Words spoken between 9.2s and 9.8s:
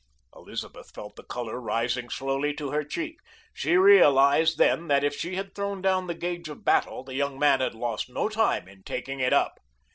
up.